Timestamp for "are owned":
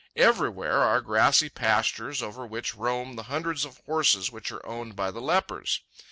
4.51-4.95